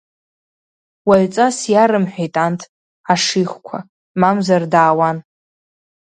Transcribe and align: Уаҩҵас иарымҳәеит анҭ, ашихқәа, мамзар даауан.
Уаҩҵас 1.07 1.57
иарымҳәеит 1.73 2.35
анҭ, 2.45 2.61
ашихқәа, 3.13 3.77
мамзар 4.19 4.63
даауан. 4.71 5.17